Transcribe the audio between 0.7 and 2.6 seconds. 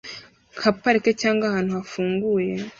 parike cyangwa ahantu hafunguye